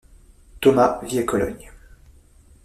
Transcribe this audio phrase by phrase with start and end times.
[0.61, 1.71] Thomas vit à Cologne.